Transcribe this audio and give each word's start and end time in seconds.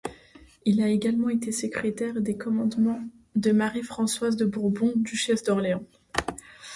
Il 0.65 0.81
a 0.81 0.89
également 0.89 1.29
été 1.29 1.51
secrétaire 1.51 2.21
des 2.21 2.35
commandements 2.35 3.03
de 3.35 3.51
Marie-Françoise 3.51 4.35
de 4.35 4.45
Bourbon, 4.45 4.93
duchesse 4.95 5.43
d'Orléans. 5.43 5.83